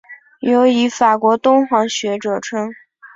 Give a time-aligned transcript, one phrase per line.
[0.39, 2.73] 尤以法国敦煌学着称。